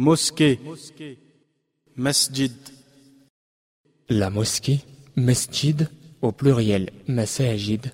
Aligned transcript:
mosquée, 0.00 0.58
masjid, 1.94 2.52
La 4.08 4.30
mosquée, 4.30 4.80
masjid, 5.14 5.90
au 6.22 6.32
pluriel 6.32 6.88
masajid, 7.06 7.92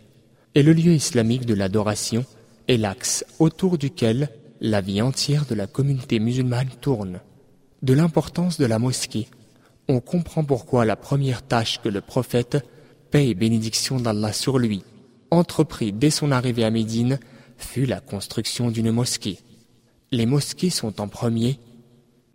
est 0.54 0.62
le 0.62 0.72
lieu 0.72 0.92
islamique 0.92 1.46
de 1.46 1.54
l'adoration 1.54 2.24
et 2.68 2.76
l'axe 2.76 3.24
autour 3.40 3.76
duquel 3.76 4.28
la 4.60 4.80
vie 4.80 5.02
entière 5.02 5.46
de 5.46 5.56
la 5.56 5.66
communauté 5.66 6.20
musulmane 6.20 6.70
tourne. 6.80 7.20
De 7.82 7.92
l'importance 7.92 8.56
de 8.56 8.66
la 8.66 8.78
mosquée, 8.78 9.26
on 9.88 9.98
comprend 9.98 10.44
pourquoi 10.44 10.84
la 10.84 10.94
première 10.94 11.42
tâche 11.42 11.80
que 11.82 11.88
le 11.88 12.02
prophète, 12.02 12.64
paix 13.10 13.26
et 13.28 13.34
bénédiction 13.34 13.98
d'Allah 13.98 14.32
sur 14.32 14.58
lui, 14.60 14.84
entreprit 15.32 15.92
dès 15.92 16.10
son 16.10 16.30
arrivée 16.30 16.64
à 16.64 16.70
Médine, 16.70 17.18
fut 17.58 17.84
la 17.84 17.98
construction 17.98 18.70
d'une 18.70 18.92
mosquée. 18.92 19.40
Les 20.12 20.24
mosquées 20.26 20.70
sont 20.70 21.00
en 21.00 21.08
premier 21.08 21.58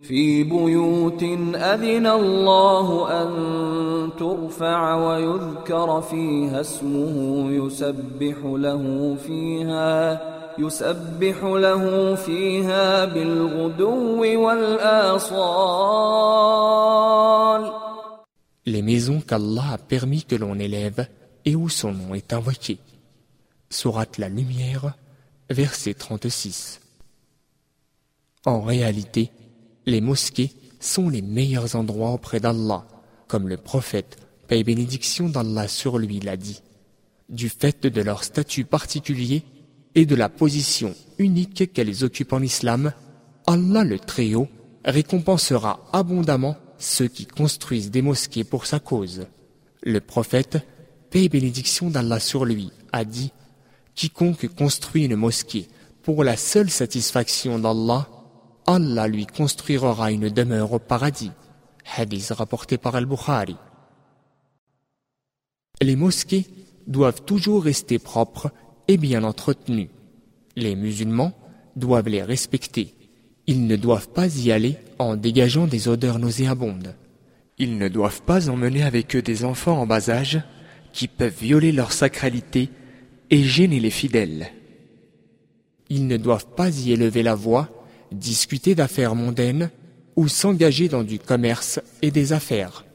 في 0.02 0.42
بيوت 0.42 1.23
أذن 1.55 2.06
الله 2.06 3.09
أن 3.23 4.10
ترفع 4.18 4.95
ويذكر 4.95 6.00
فيها 6.00 6.60
اسمه 6.60 7.50
يسبح 7.50 8.36
له 8.45 9.16
فيها 9.27 10.20
يسبح 10.59 11.45
له 11.45 12.14
فيها 12.14 13.05
بالغدو 13.05 14.46
والآصال 14.46 15.86
les 18.66 18.82
maisons 18.82 19.20
qu'Allah 19.20 19.74
a 19.74 19.78
permis 19.78 20.24
que 20.24 20.34
l'on 20.34 20.59
élève 20.59 21.06
et 21.45 21.55
où 21.55 21.68
son 21.68 21.92
nom 21.92 22.14
est 22.14 22.32
invoqué. 22.32 22.78
Sourate 23.70 24.18
la 24.18 24.28
lumière, 24.28 24.95
verset 25.48 25.95
36. 25.95 26.80
En 28.45 28.62
réalité, 28.62 29.30
les 29.91 30.02
mosquées 30.02 30.52
sont 30.80 31.09
les 31.09 31.22
meilleurs 31.22 31.76
endroits 31.76 32.12
auprès 32.12 32.40
d'Allah, 32.40 32.88
comme 33.28 33.47
le 33.47 33.58
prophète, 33.58 34.17
paix 34.48 34.59
et 34.59 34.64
bénédiction 34.64 35.30
d'Allah 35.30 35.67
sur 35.67 36.00
lui 36.00 36.20
l'a 36.20 36.38
dit, 36.38 36.61
du 37.30 37.50
fait 37.50 37.86
de 37.86 38.02
leur 38.02 38.23
statut 38.23 38.66
particulier 38.66 39.44
et 39.94 40.06
de 40.06 40.16
la 40.16 40.30
position 40.30 40.95
unique 41.20 41.72
qu'elles 41.73 42.03
occupent 42.03 42.33
en 42.33 42.42
islam, 42.42 42.94
Allah 43.45 43.83
le 43.83 44.00
Très-Haut 44.00 44.48
récompensera 44.86 45.88
abondamment 45.94 46.58
ceux 46.80 47.08
qui 47.08 47.26
construisent 47.26 47.92
des 47.92 48.02
mosquées 48.02 48.44
pour 48.44 48.66
sa 48.66 48.80
cause. 48.80 49.28
Le 49.83 50.00
prophète, 50.00 50.58
paix 51.09 51.26
et 51.26 51.30
bénédiction 51.30 51.89
d'Allah 51.89 52.20
sur 52.20 52.45
lui, 52.45 52.72
a 52.92 53.05
dit 53.05 53.31
Quiconque 53.95 54.48
construit 54.55 55.05
une 55.05 55.16
mosquée 55.16 55.67
pour 56.02 56.23
la 56.23 56.38
seule 56.38 56.70
satisfaction 56.70 57.59
d'Allah, 57.59 58.08
Allah 58.72 59.08
lui 59.08 59.25
construira 59.25 60.11
une 60.11 60.30
demeure 60.30 60.73
au 60.73 60.80
paradis. 60.80 61.31
Hadith 61.95 62.30
rapporté 62.30 62.77
par 62.77 62.95
Al-Bukhari. 62.95 63.55
Les 65.81 65.95
mosquées 65.95 66.45
doivent 66.88 67.23
toujours 67.23 67.64
rester 67.64 67.99
propres 67.99 68.52
et 68.88 68.97
bien 68.97 69.23
entretenues. 69.23 69.89
Les 70.55 70.75
musulmans 70.75 71.33
doivent 71.75 72.09
les 72.09 72.23
respecter. 72.23 72.94
Ils 73.47 73.66
ne 73.66 73.75
doivent 73.75 74.09
pas 74.09 74.27
y 74.27 74.52
aller 74.52 74.77
en 74.99 75.16
dégageant 75.16 75.67
des 75.67 75.88
odeurs 75.88 76.19
nauséabondes. 76.19 76.95
Ils 77.58 77.77
ne 77.77 77.88
doivent 77.88 78.22
pas 78.22 78.49
emmener 78.49 78.83
avec 78.83 79.16
eux 79.16 79.22
des 79.22 79.44
enfants 79.44 79.80
en 79.80 79.88
bas 79.88 80.09
âge 80.09 80.42
qui 80.94 81.08
peuvent 81.08 81.36
violer 81.39 81.72
leur 81.72 81.92
sacralité 81.92 82.69
et 83.30 83.44
gêner 83.44 83.80
les 83.80 83.89
fidèles. 83.89 84.52
Ils 85.89 86.08
ne 86.08 86.17
doivent 86.17 86.53
pas 86.55 86.69
y 86.69 86.92
élever 86.92 87.23
la 87.23 87.36
voix, 87.36 87.69
discuter 88.12 88.76
d'affaires 88.76 89.16
mondaines 89.16 89.72
ou 90.16 90.28
s'engager 90.28 90.88
dans 90.88 91.04
du 91.04 91.20
commerce 91.20 91.80
et 92.02 92.12
des 92.12 92.34
affaires. 92.34 92.86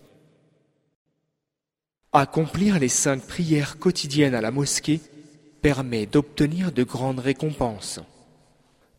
Accomplir 2.13 2.79
les 2.79 2.89
cinq 2.89 3.23
prières 3.27 3.79
quotidiennes 3.79 4.35
à 4.35 4.41
la 4.41 4.51
mosquée 4.51 5.01
permet 5.63 6.07
d'obtenir 6.07 6.73
de 6.73 6.83
grandes 6.83 7.21
récompenses. 7.21 8.01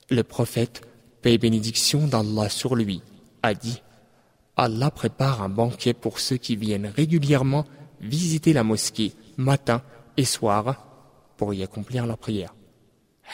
Le 0.09 0.23
prophète, 0.23 0.81
paix 1.21 1.33
et 1.33 1.37
bénédiction 1.37 2.07
d'Allah 2.07 2.49
sur 2.49 2.75
lui, 2.75 3.01
a 3.43 3.53
dit 3.53 3.81
Allah 4.55 4.89
prépare 4.89 5.43
un 5.43 5.49
banquet 5.49 5.93
pour 5.93 6.19
ceux 6.19 6.37
qui 6.37 6.55
viennent 6.55 6.87
régulièrement 6.87 7.65
visiter 8.01 8.53
la 8.53 8.63
mosquée 8.63 9.13
matin 9.37 9.81
et 10.17 10.25
soir 10.25 10.87
pour 11.37 11.53
y 11.53 11.63
accomplir 11.63 12.07
la 12.07 12.17
prière. 12.17 12.55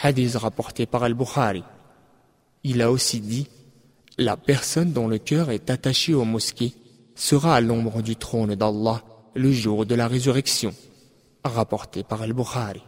Hadith 0.02 0.36
rapporté 0.36 0.86
par 0.86 1.04
Al-Bukhari. 1.04 1.64
Il 2.64 2.82
a 2.82 2.92
aussi 2.92 3.20
dit 3.20 3.48
La 4.18 4.38
personne 4.38 4.94
dont 4.94 5.08
le 5.08 5.18
cœur 5.18 5.52
est 5.52 5.70
attaché 5.70 6.14
aux 6.14 6.24
mosquées 6.24 6.74
sera 7.16 7.56
à 7.56 7.62
l'ombre 7.62 8.02
du 8.02 8.16
trône 8.16 8.56
d'Allah 8.56 9.04
le 9.36 9.52
jour 9.52 9.86
de 9.86 9.96
la 9.96 10.08
résurrection. 10.08 10.74
Rapporté 11.44 12.04
par 12.04 12.22
Al-Bukhari. 12.22 12.82